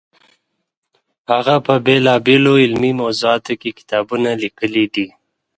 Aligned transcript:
هغه 1.31 1.55
په 1.65 1.73
بېلابېلو 1.85 2.51
علمي 2.63 2.91
موضوعاتو 3.01 3.53
کې 3.61 3.69
کتابونه 3.79 4.29
لیکلي 4.43 4.85
دي. 4.93 5.07